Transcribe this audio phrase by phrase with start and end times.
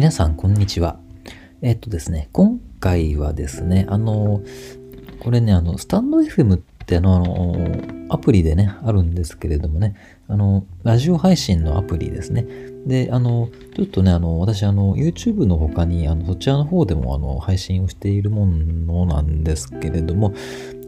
[0.00, 0.98] 皆さん、こんにちは。
[1.60, 4.40] えっとですね、今回はですね、あの、
[5.18, 9.94] これね、あの、スタンド FM ってあの、あのアプリでね、あるんですけれどもね、
[10.26, 12.44] あの、ラジオ配信のアプリですね。
[12.84, 20.34] で、あの、ちょっとね、あの、私、あの、YouTube の他に、あの、そちらの方でも、あの、配信をしているものなんですけれども、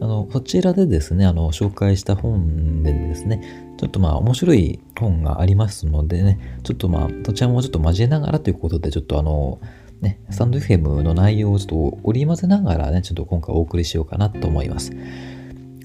[0.01, 9.59] あの、そちらでですね、あの、紹介した本でですね、ちょっとまあ、面白い本がありますのでね、ちょっとまあ、そちらもちょっと交えながらということで、ちょっとあの、
[10.01, 14.91] ね、スタンド FM の内容をちょっと織り交ぜながらね、ちょっと今回お送りしようかなと思います。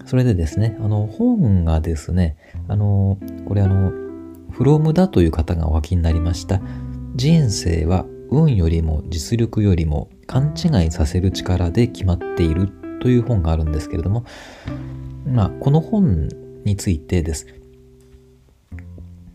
[0.08, 3.90] それでですね、あの、本がですね、あの、これあの、
[4.50, 6.62] フロムだという方がお書きになりました。
[7.14, 12.70] 人生は運よりも実力よりも勘違いさせる力で決まっている
[13.02, 14.24] という本があるんですけれども、
[15.26, 16.30] まあ、この本
[16.64, 17.46] についてです。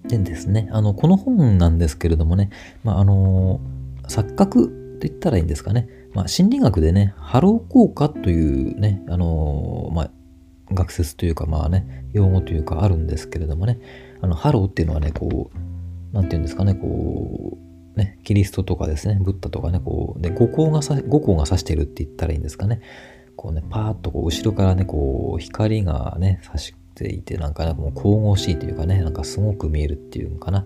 [0.08, 2.50] でですね、あの、この本なんですけれどもね、
[2.84, 3.62] まあ、あの、
[4.08, 5.88] 錯覚って言ったらいいんですかね。
[6.16, 10.12] まあ、心理学でね、ハロー効果というね、あの、まあ、
[10.74, 13.80] 学説というか、まあね、用語というかあるんですけれどもね、
[14.22, 17.58] あの、ハローっていうのはね、こう、なんていうんですかね、こ
[17.96, 22.82] う、ね、キリストとかですね、ブッダとかね、こう、で、後光がさ、後光が差してるって言ったらいいんですかね。
[23.36, 30.66] こうね、パーッとこう後ろからね、こう、光がね、差していて、なんかね、もう神々しいというかね、なんかすごく見えるっていうのかな。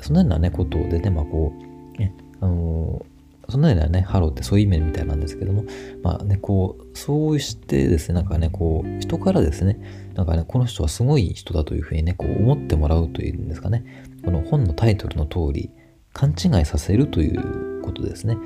[0.00, 1.52] そのようなね、ことでね、まあこ
[1.96, 3.17] う、ね、あのー
[3.50, 5.64] そのようなね、ハローってそういう意味みたいなんですけども、
[6.02, 9.80] まあね、こう、そうしてですね、なんかね、こう、人からですね、
[10.14, 13.84] なんかね、この人はすごい人だというふうにね、こう思ってもらうというんですかね、
[14.22, 15.70] この本のタイトルの通り、
[16.12, 18.36] 勘違いさせるということですね。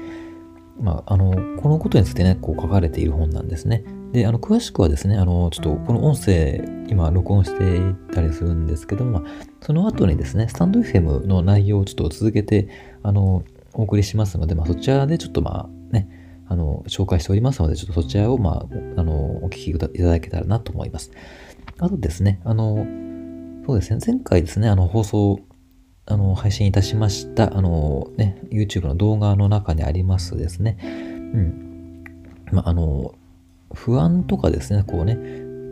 [0.81, 3.85] まあ、あの、このことについてね、こう書かれている本なんですね。
[4.13, 9.23] で、あの、詳しくはですね、あの、ちょっとこの音声、今、録音していたりするんですけども、
[9.61, 12.69] その後にですね、スタンド FM の内容をちょっと続けて、
[13.03, 13.43] あの、
[13.75, 16.09] お送りしますので、まあ、そちらでちょっとまあね、
[16.49, 18.67] あの、紹介しておりますので、ちょっとそちらをま
[18.97, 21.11] あ、あの、お聞きいただけたらなと思います。
[21.79, 22.87] あとですね、あの、
[23.67, 25.41] そうですね、前回ですね、あの、放送、
[26.07, 32.05] あの、配信いたしました、あの、ね、YouTube の動画の中にありますですね、うん。
[32.51, 33.15] まあ、あの、
[33.73, 35.17] 不安とかですね、こうね、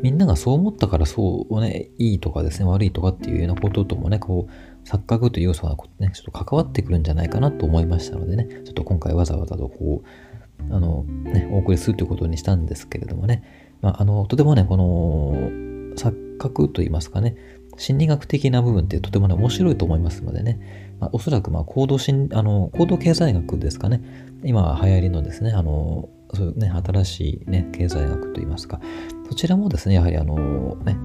[0.02, 4.52] みんながそう思ったからそうね、いいとかですね、悪いとかっていうようなことともね、こう、
[4.84, 13.42] 錯覚という要素がね、ちょっと関わってくるんじゃないかなと思いましたのでね、ちょっと今回わざわざとこう、あの、ね、お送りするということにしたんですけれどもね、
[13.80, 15.50] まあ、あの、とてもね、この、
[15.96, 17.36] 錯覚といいますかね、
[17.76, 24.02] 心理学的な部分ってとてもね、面白いと思いますのでね、まあ、おそらく、まあ、行動心、あの、行動経済学ですかね、
[24.44, 28.80] 今流行りのですね、あの、そういうね、新しいね、経済学といいますか、
[29.28, 30.96] そちらもですね、やはりあの、ね、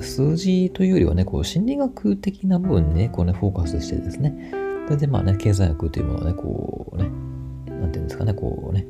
[0.00, 4.50] 数字というよりはね、こう心理学的な部分にね、こうね、フォーカスしてですね、
[4.86, 7.10] それでまあね、経済学というものをね、こうね、
[7.80, 8.86] なんていうんですかね、こうね、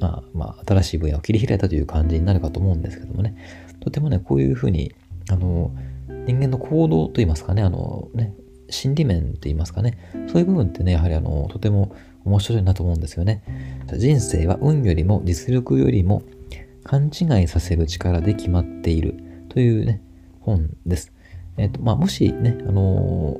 [0.00, 3.36] まあ、まあ、新しい分野を切り開いたという感じになるかと思うんですけどもね、
[3.80, 4.94] とてもね、こういうふうに、
[5.30, 5.72] あの、
[6.26, 8.34] 人間の行動といいますかね、あのね、
[8.70, 11.94] 心理面といいますかね、そういう部分ってね、やはりあの、とても
[12.24, 13.42] 面白いなと思うんですよね。
[13.96, 16.22] 人生は運よりも実力よりも
[16.84, 19.16] 勘違いさせる力で決まっている
[19.48, 20.02] というね、
[20.40, 21.12] 本です。
[21.56, 23.36] えっ、と、まあ、もしね、あの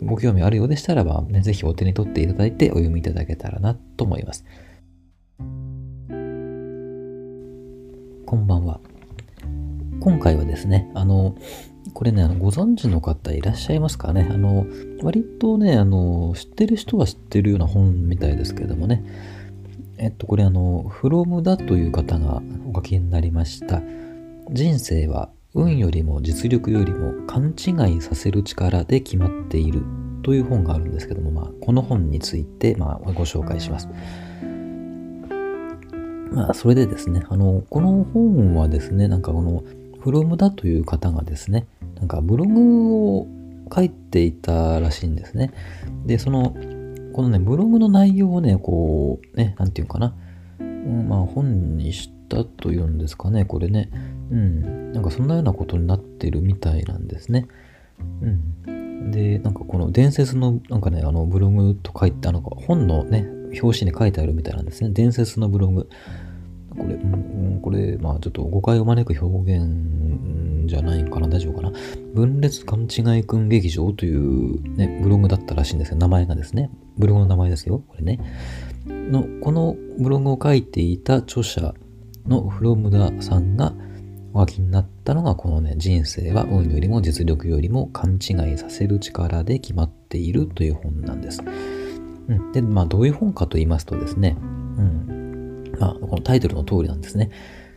[0.00, 4.44] ー、ご興味あるようでしたらば、ね、ぜひお手に取っていただいてお読みいただけたらなと思います。
[8.26, 8.80] こんばんは。
[10.00, 11.36] 今回はですね、あの、
[11.94, 14.28] これね、あのご存知の方いらっしゃいますかね？
[14.30, 14.66] あの、
[15.02, 19.04] 割とね、あの、知ってる人は知ってるような本みたいですけどもね、
[19.98, 23.82] えっと、これあの、フロムだという方がお書きになりました。
[24.50, 29.82] 人生は運よりも実力よりも勘違いさせる力で決まっている
[30.22, 33.88] という本があるんですけども、まあ、この本について、まあ、ご紹介します。
[36.30, 39.62] まあ、それでですね、あの、この本はですね、なんかこの、
[40.00, 41.66] フロムだという方がですね、
[41.96, 43.26] なんかブログを
[43.72, 45.52] 書いていたらしいんですね。
[46.06, 46.56] で、その、
[47.12, 50.14] このね、ブログの内容をね、こう、ね、なんていうかな、
[51.08, 53.90] まあ本にしてたというんですかね、これね。
[54.30, 54.92] うん。
[54.92, 57.46] なんかそんなようなことになってるみたいなんですね。
[58.66, 59.10] うん。
[59.10, 63.26] で、なんかこの伝説の、なんかね、あのブログと書いて、あの本のね、
[63.62, 64.90] 表紙に書いてあるみたいなんですね。
[64.90, 65.88] 伝説のブログ。
[66.70, 71.72] これ、うん、これ、まあちょっと誤解を招く表現じゃないかな、大丈夫かな。
[72.14, 75.98] 分裂勘違いくん劇場というね、ブログだったらしいんですよ。
[75.98, 76.70] 名前がですね。
[76.96, 77.82] ブログの名前ですよ。
[77.86, 78.20] これね。
[78.86, 81.74] の、このブログを書いていた著者
[82.26, 83.72] のフロムダさんが
[84.34, 91.42] お書きになったのがこのね、人生は運よりも実力よりも勘違いさせる力で決まっているという本なんです。
[92.28, 92.52] うん。
[92.52, 95.72] で、まあ、どういう本かと言いますとですね、うん。
[95.78, 97.30] まあ、このタイトルの通りなんですね。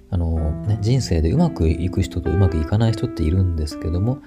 [0.10, 4.20] あの、ね、人生でうまくいく人とうまくいかない人っているんですけども、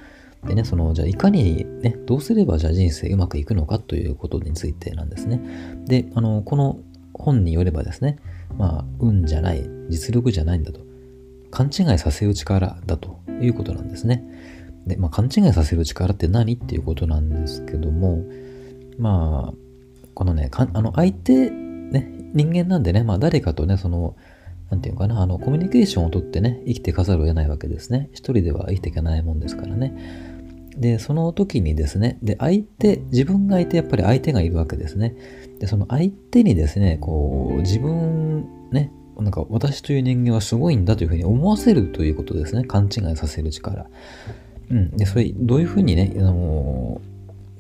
[0.47, 5.41] でね、その、じゃあいかにね、どうすればじゃあ人生うまくいくのかということについてなんですね。
[5.87, 6.79] で、あの、この
[7.15, 8.19] 本によればですね、
[8.57, 10.81] まあ、運じゃない、実力じゃないんだと。
[11.51, 14.25] 勘違いさせる力だということなんですね。
[14.87, 18.25] で、まあ、勘違いさせる力って何っていうことなんですけども、
[18.99, 19.55] まあ、
[20.15, 24.17] このね、あの、相手、ね、人間なんでね、まあ、誰かとね、その、
[24.71, 28.11] なんていうかな、あの、コミュニケーションをとってね、生きてかざるを得ないわけですね。
[28.13, 29.95] 一人では生きていけないもんですからね。
[30.77, 35.17] で、その時にですね、で、相手、自分がいて、やっぱり相手がいるわけですね。
[35.59, 42.65] で、その相手にですね、こう、自分、ね、なんか私という人間はすごいんだというふうに思わせるということですね。
[42.65, 43.87] 勘違いさせる力。
[44.71, 44.97] うん。
[44.97, 47.01] で、それ、どういうふうにね、あの、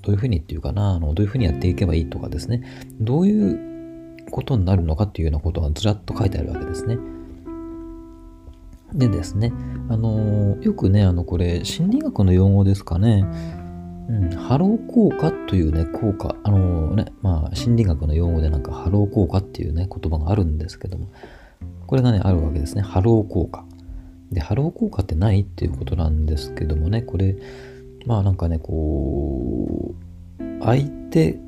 [0.02, 2.62] どういうふうにっていうかな、あの、どういうふうにやっていけばいいとかですね、
[3.00, 6.98] どういうことになるのかっていうようなことがずらっと書いてあるわけですね。
[8.94, 9.52] でですね、
[9.90, 13.24] あのよくね、あの、これ、心理学の用語ですかね、
[14.08, 21.08] うん、ハロー効果というね、効果、あのね、まあ、心理学の用語でなんか、ハロー効果っていうね、言葉があるんですけども、
[21.86, 22.82] これがね、あるわけですね。
[22.82, 23.64] ハロー効果。
[24.30, 27.36] で、ハロー効果ってないっていうことなんですけどもね、これ、
[28.06, 29.94] まあなんかね、こ
[30.38, 31.38] う、相手、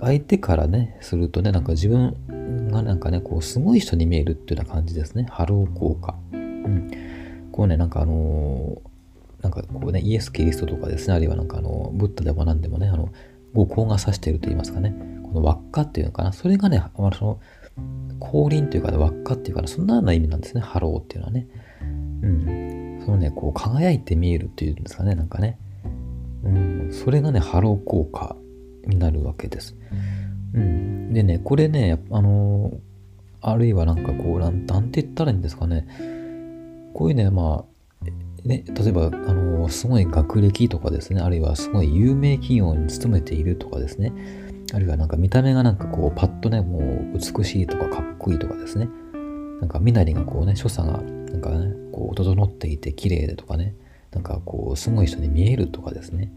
[0.00, 5.26] 相手からね、するとね、なんか自分がなんかね、こう、すごい人に見えるっていうような感じですね。
[5.30, 6.14] ハロー効果。
[6.32, 6.90] うん。
[7.50, 13.10] こうね、なんかあのー、なんかこうね、イエス・キリストとかですね、あるいはなんかあの、ブッダでも何でもね、あの、
[13.52, 17.40] 後光が差していると言いますかね、この輪っかっていうのかな、それがね、まあ、その、
[18.30, 21.46] 光輪というか、ね、輪っかっていうか、ね、そんなような意味なんですね、ハローっていうのはね。
[22.22, 23.02] うん。
[23.04, 25.58] そのね、こう、輝いて見えるっていうんですかね、なんかね。
[26.42, 26.88] うん。
[26.90, 28.36] それがね、ハロー効果
[28.86, 29.76] になるわけです。
[30.54, 31.12] うん。
[31.12, 32.72] でね、これね、あの、
[33.40, 35.86] あるいはなんかこう、なんなんて言ったらいいんですかね。
[36.94, 44.12] こういうね、まあ、ね、例えば、あの、すごい学歴とかですね、あるいはすごい有名企業に勤めているとかですね、
[44.74, 48.88] あるいはなんか見た目がなんかこう、パッとね、もう美しいとかかっこいいとかですね。
[49.60, 53.76] なんか身なりがこうね、所作がなんかね、こう、整っていて綺麗でとかね、
[54.10, 56.32] なんかこう、すごい人に見えるとかですね。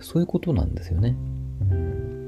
[0.00, 1.14] そういうことなんですよね。
[1.60, 2.26] うん、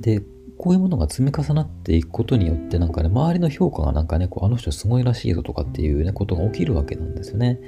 [0.00, 0.22] で、
[0.56, 7.60] こういうものが積み重なっていくことによって、なんかね、周りの評価がなんかね、こうあの人すごいらしいぞとかっていうね、ことが起きるわけなんですよね。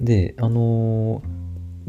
[0.00, 1.39] で、あのー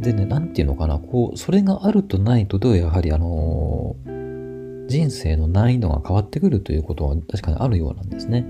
[0.01, 8.45] でね、なんていうのかな、こう、それがあるとないとではやはりあのー、人生の難易度が変わってくるということは確かにあるようなんですね。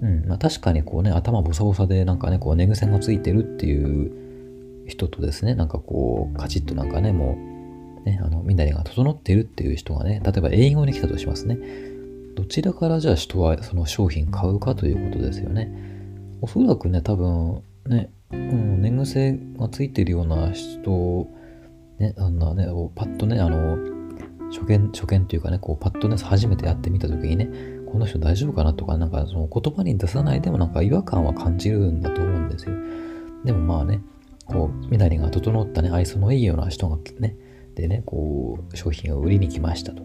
[0.00, 7.36] うん、まあ確かにこうね、頭ボサボサでなんかね、こう寝癖がついてるっていう人とですね、なんかこう、カチッとなんかね、も
[8.04, 11.58] う、ね、あの、みんなが整っているっていう人がね、例えば営業に来たとしますね。
[12.36, 15.72] どちらからじゃあ人はその商品買うかということですよね。
[16.40, 21.28] おそらくね、多分、ね、うん、寝癖がついてるような人、
[21.98, 23.76] ね、あんなね、パッとね、あの、
[24.50, 27.48] 初見、初見というかね、こう、パッとね、初めて会ってみたときにね、
[27.90, 32.74] この人大丈夫かなとか、なんかその言葉に出さないでもなんか違和感は感じるんだと思うんですよ。
[33.44, 34.00] でもまあね、
[34.44, 37.36] こう、身なりが整ったね、愛想のいいような人がね、
[37.74, 40.02] でね、こう、商品を売りに来ましたと。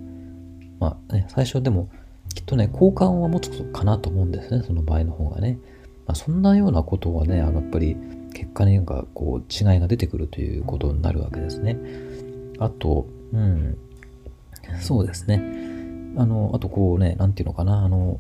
[0.79, 1.89] まあね、最初でも、
[2.33, 5.57] きっとね、好感は持つかなと思うんですね、その場合の方がね。
[6.05, 7.95] まあ、そんなようなことはね、あの、やっぱり
[8.33, 11.77] 結果になんかこう違いが出てくるということになるわけですね。
[12.59, 13.77] あと、うん、
[14.79, 15.41] そうですね。
[16.17, 18.19] あの、あとこうね、なんていうのかな、あの、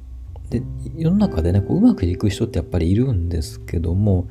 [0.49, 0.61] で、
[0.95, 4.27] 世の中でね、こううまくいく人ってやっぱりいるんですけども、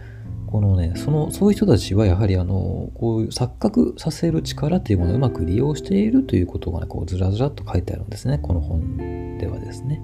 [0.46, 10.02] このね、その、そういう人たちはやはりあの、こういう錯覚させる力というものをうまく利用しているということがね、こうずらずらっと書いてあるんですね、この本ではですね。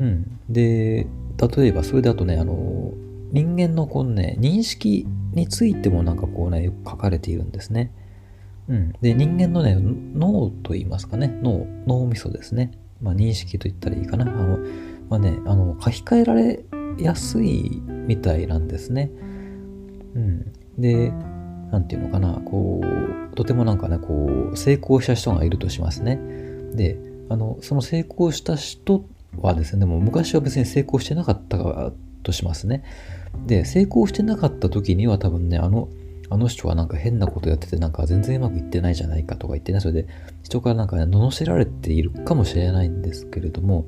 [0.00, 0.40] うん。
[0.48, 1.06] で、
[1.38, 2.92] 例えばそれだとね、あの、
[3.32, 7.92] 人間のこのね、認識についてもなんかこうね、よく書かれているんですね。
[8.68, 8.92] うん。
[9.00, 12.72] で、人間のね、脳と言いますかね、脳、脳みそですね。
[13.02, 14.24] まあ、認識と言ったらいいかな。
[14.24, 14.58] あの、
[15.10, 16.64] まあね、あの、書き換えられ
[16.98, 19.10] やすいみたいなんですね。
[20.14, 20.52] うん。
[20.78, 21.12] で、
[21.70, 26.20] なんていうのかな、こう、とてもなんかね、こう、成功した人がいるとしますね。
[26.72, 26.98] で、
[27.28, 29.04] あの、その成功した人
[29.40, 32.84] はですね、でも昔は別に成功してなかったとしますね。
[33.46, 35.88] で、成功してなかった時には多分ね、あの、
[36.30, 40.08] あの人はなんか変なことやっててなんか全然うまくいってないじゃないかとか言ってね、それで
[40.42, 43.86] 人からなんかね、罵られているかもしれないんですけれども、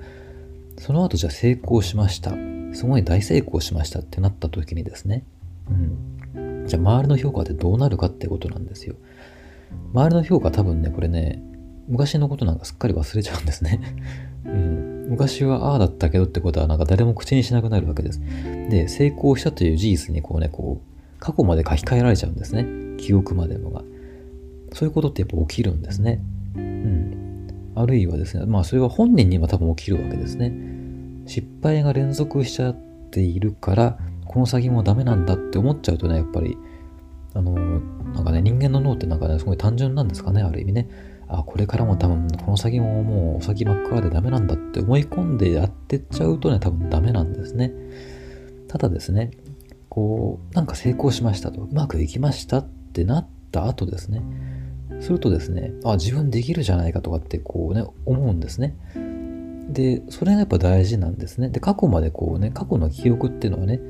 [0.78, 2.32] その後じゃあ成功しました。
[2.72, 5.24] すごい大成功しましたってなった時にですね、
[5.70, 6.66] うん。
[6.66, 8.96] じゃあ周りの評価ってどうなるかってことなんですよ。
[9.94, 11.42] 周りの評価多分ね、これね、
[11.88, 13.80] 昔のことなんかすっかり忘れちゃうんですね。
[14.44, 18.20] うん、昔はああだったけどってことはなんか誰も口にしなくなるわけです。
[18.70, 22.66] で、成功したという事実にこうね、こう、過去まで書き換えられちゃうんですね。
[22.98, 23.82] 記憶までのが。
[24.72, 26.22] そういうことってやっぱ起きるんですね。
[26.56, 27.48] うん。
[27.74, 30.52] あるいはですね、まあそれは本人には多分起きるわけですね。
[31.26, 32.76] 失敗が連続しちゃっ
[33.10, 36.56] ているから、この先もダメなんだって思っちゃうとね、やっぱり、
[37.34, 40.88] あの、なんかね、人間の脳ってなんかね、すごい単純なんですかね、ある意味ね。
[41.28, 47.72] あ、これからも多分、この先ももうお先真っ暗でダメなんだって思い込んでやってっちゃうとね、多分ダメなんですね。
[48.68, 49.30] ただですね、
[49.88, 54.22] こう、なんか成功しましたと、うまくいきましたってなった後ですね、
[55.00, 58.76] するとですね、あ、自分できるじゃないかとかってこうね、思うんですね。
[59.68, 61.48] で、それがやっぱ大事なんですね。
[61.48, 63.80] で、過去までこうね、過去の記憶っていうのはね、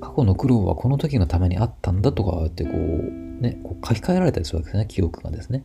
[0.00, 5.64] 過去の苦労はこの時のためにあったんだとかってこう、ね、こう書き換えられたりするわけですね、記憶がですね。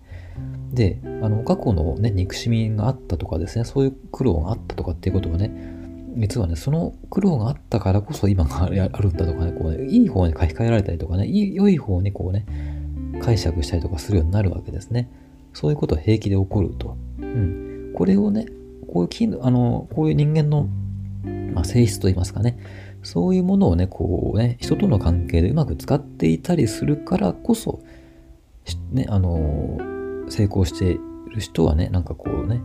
[0.72, 5.52] で、あの、過去のね、憎しみがあったとかですね、そういう苦労があったとかっていうことはね、
[6.16, 12.46] 実はね、その苦労があったからこそ今が あるんだとかね、こうね、いい方に書き換えられたりとかね、良い方にこうね、
[13.22, 15.10] 解釈したりとかするようになるわけですね。
[15.54, 16.98] そういうことは平気で起こると。
[17.20, 17.92] うん。
[17.94, 18.46] これをね、
[18.88, 20.68] こういうあの、こういう人間の、
[21.54, 22.58] まあ、性質といいますかね、
[23.04, 27.82] そういうものをね、こうね、人との関係でうまく使っていたりするからこそ、
[28.92, 29.78] ね、あの、
[30.30, 32.62] 成功している人はね、なんかこうね、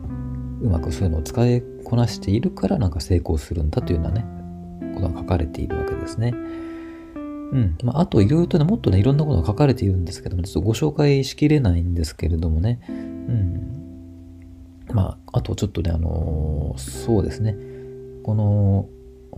[0.62, 4.24] うまくそういうのを使いこなしているからなんか成功するんだというようなね、
[4.94, 6.32] ことが書かれているわけですね。
[6.34, 7.78] うん。
[7.82, 13.78] まあ、あといろいろとね、もっとね、いろんなことが書かれているんですけども、ちょっとご紹介しきれないんですけれどもね、うん。
[14.94, 17.56] まあ、あとちょっとね、あの、そうですね、
[18.22, 18.88] この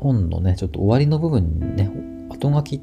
[0.01, 1.91] 本のね、ちょっと終わりの部分にね、
[2.29, 2.81] 後書き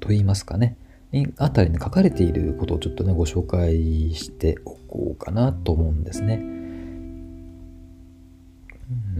[0.00, 0.76] と言いますかね、
[1.12, 6.40] にあたりに書かれていることをちょっとね、ご紹介しておこうかなと思うんですね。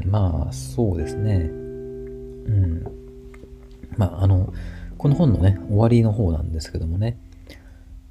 [0.04, 1.34] うん、まあ、そうですね。
[1.34, 2.84] うん。
[3.96, 4.52] まあ、あの、
[4.98, 7.18] この本のね、終わりの方なんですけどもね、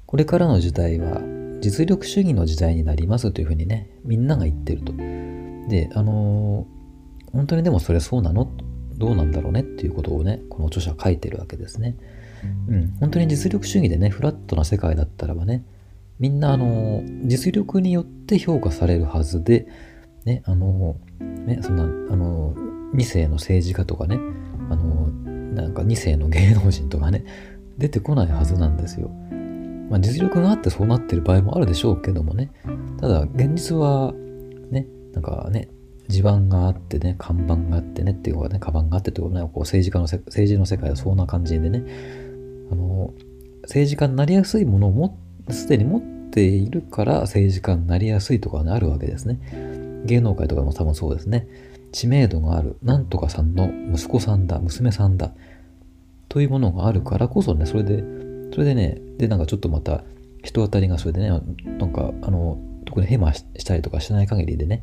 [0.06, 1.20] これからの時代は
[1.60, 4.92] 実力主義の時代になりますというふうにね、みんなが言ってると。
[4.92, 8.50] で、あのー、本当にでもそれそうなの
[8.98, 11.96] どうなんだろうねっていうことをね、この著者は書いてるわけですね。
[12.68, 15.64] うん、本当に実力主義でね、フラットな世界だったらばね、
[16.18, 19.66] みんなあの、実力によって評価されるはずで、
[20.24, 21.86] ね、あの、ね、そんな、あ
[22.16, 22.54] の、
[22.94, 24.18] 2世の政治家とかね、
[24.70, 25.08] あの、
[25.54, 27.24] なんか2世の芸能人とかね、
[27.78, 29.10] 出てこないはずなんですよ。
[29.90, 32.50] まあ、実力があってそうなってる場合もあるでしょうけどもね。
[33.00, 34.12] ただ、現実は、
[34.70, 35.68] ね、なんかね、
[36.08, 41.84] 地盤があってね、看板があってねっていうかね、カバンがあってってことね、こう政治家の政治の世界はそんな感じでね、
[42.70, 43.12] あの、
[43.62, 45.18] 政治家になりやすいものをも
[45.50, 50.02] すでに持っているから政治家になりやすいとかね、あるわけですね。
[50.04, 51.48] 芸能界とかも多分そうですね。
[51.92, 55.32] 知名度がある、なんとかさんの息子さんだ、娘さんだ、
[56.28, 58.04] というものがあるからこそね、それで、
[58.52, 60.04] それでね、で、なんかちょっとまた、
[60.42, 61.28] 人当たりがそれでね、
[61.78, 64.82] なんか、あの、特にヘマしたりとかしない限りでね、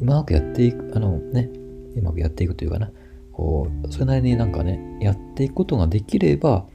[0.00, 1.48] うまくやっていく、あのね、
[1.96, 2.90] うまくやっていくというかな、
[3.32, 6.66] こう、それなりになんかね、やっていくことができれば、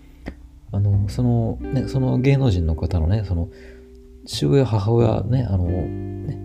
[0.71, 3.49] あの、その、ね、その芸能人の方のね、その、
[4.25, 6.37] 父親、母親ね、あの、ね、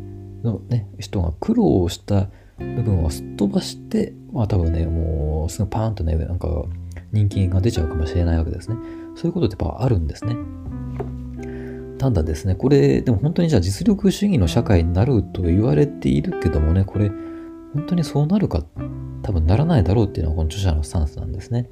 [0.43, 2.29] のね、人が苦労した
[2.59, 6.49] 部分をすっ飛ばして、まあ多分ね、もうすぐパーンとね、なんか
[7.13, 8.77] 人気が出ちゃうかもしれないわけですね。
[9.15, 10.37] そういうことってやっぱあるんですね。
[12.07, 17.11] ただですね、これ、でも本当にじゃあ実力主義の社会になると言われているけどもね、これ、
[17.75, 18.65] 本当にそうなるか、
[19.23, 21.69] 多分ならないだろうっていうのがこの著者のスタンスなんですね。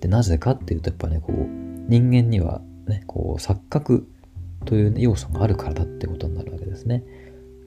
[0.00, 1.46] で、なぜかっていうと、やっぱね、こう、
[1.88, 4.08] 人間にはね、こう、錯覚
[4.64, 7.04] という、ね、要素があるからだってことになるわけですね。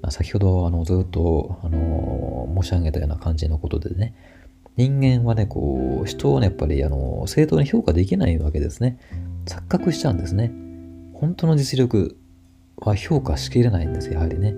[0.02, 4.16] ま先ほどあのずっとあの申し上げたような感じのことでね、
[4.76, 8.98] 人間はね、こう、人をね、やっぱりあの正当に評価できないわけですね。
[9.46, 10.52] 錯覚しちゃうんですね。
[11.20, 12.18] 本当の実力
[12.78, 14.56] は評価しきれないんですやはりね。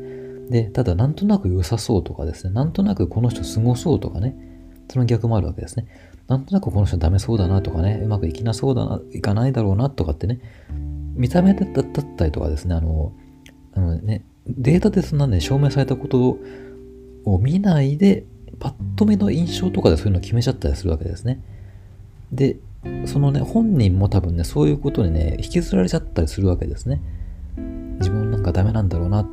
[0.49, 4.35] で、ただなんとなく良さそうとかですね、なんとなくこの人すごそうとかね、
[4.91, 5.87] その逆もあるわけですね。
[6.27, 10.39] なんとなくこの人ダメそうだなとかね、うまくいきなそうだな、いかないだろうなとかってね、
[11.15, 11.85] 見た目だっ
[12.15, 13.13] たりとかですね、あの、
[13.73, 16.39] あのね、データでそんなね、証明されたこと
[17.25, 18.25] を見ないで、
[18.59, 21.41] パッと目の印象とかでそういうのを決めちゃったりするわけですね。
[22.31, 22.57] で、
[23.05, 27.01] そのね、本人も多分ね、そういうことにね、引きずられちゃったりするわけですね。
[27.99, 29.27] 自分なんかダメなんだろうなっ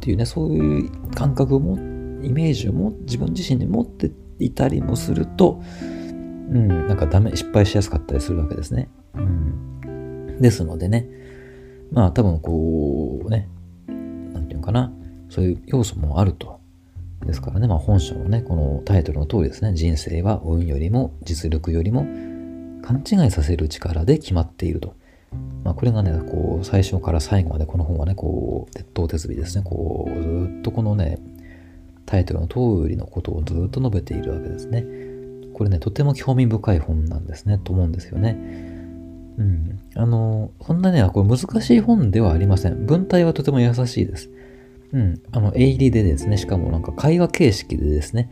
[0.00, 1.78] ていうね、そういう感覚をも、
[2.22, 5.84] イメージをも自分自身に持っていたりもすると、う
[6.58, 8.88] ん、なんかダメ、失敗しやすかったりするわけですね。
[9.14, 10.40] うん。
[10.40, 11.08] ですのでね、
[11.90, 13.48] まあ多分こうね、
[13.86, 14.92] なんていうのかな、
[15.30, 16.60] そういう要素もあると。
[17.24, 22.06] ですからね、まあ本書のね、このタイトルの通りですね、人生は運よりも実力よりも
[22.82, 24.94] 勘違いさせる力で決まっていると。
[25.64, 31.18] まあこれがね、こう最初から最後までこの本はね、こう、鉄頭鉄尾ですね、こう、ずっとこのね、
[32.04, 34.84] タイトルの通りのことをずっと述べているわけですね。
[35.54, 38.36] これね、とても興味深い本なんですね、と思うんですよね。
[39.38, 39.80] うん。
[39.94, 42.86] あの、そんなね、これ難しい本ではありません。
[42.86, 44.30] 文体はとても優しいです。
[44.92, 45.22] うん。
[45.30, 48.30] あの、鋭利でですね、しかもなんか会話形式でですね、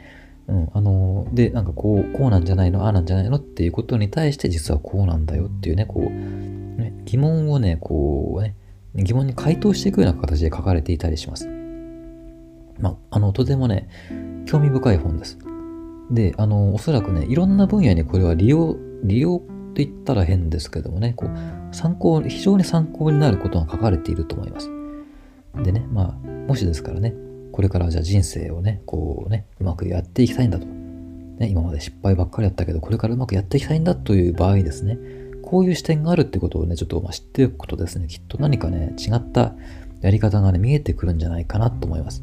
[0.50, 0.68] うん。
[0.72, 8.56] あの、で、なんかこう、こうなんじゃないの、ああなんじゃないのっていうことに対して実はこうなんだよっていうね、こう、ね、疑問をね、こうね、
[8.96, 11.48] 疑問に回答していくような形で書かれていたりします。
[12.80, 13.88] まあ、の、とてもね、
[14.46, 15.38] 興味深い本です。
[16.10, 19.40] で、あの、おそらくね、いろんな分野にこれは利用、利用っ
[19.74, 24.70] て言ったら変ですけどもね、こう、参考、非常に参考になることが書かれていると思います。
[25.62, 27.14] でね、まあ、もしですからね、
[27.52, 30.66] これからじゃあ人生をね、こうね、うまくやっていきたいんだと。
[30.66, 34.98] ね、今まで失敗ばっかりやったけど、これからうまくやっていきたいんだという場合ですね、
[35.42, 39.54] こういう視点があるってことをね、ちょっとま知っておくとですね、きっと何かね、違った
[40.02, 42.22] やり方がね、見えてくるんじゃないかなと思います。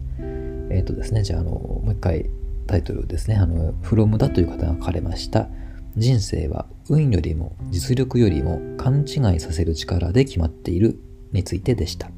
[0.69, 2.29] えっ、ー、とですね、じゃあ、あの、もう一回
[2.67, 5.49] タイトルですね、あの、from だという方が書かれました。
[5.97, 10.99] 人生は運よりも実力よりも勘違いさせる力で決まっている
[11.31, 12.11] についてでした。